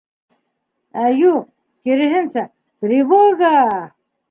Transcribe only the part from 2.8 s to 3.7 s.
тревога!